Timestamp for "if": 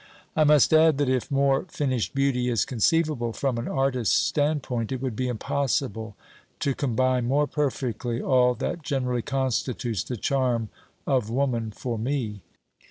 1.09-1.29